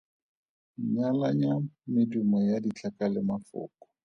[0.93, 1.51] Nyalanya
[1.93, 3.83] medumo ya ditlhaka le mafoko.